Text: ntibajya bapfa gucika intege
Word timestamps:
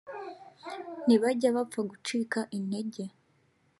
ntibajya 1.05 1.49
bapfa 1.55 1.79
gucika 1.91 2.39
intege 2.57 3.03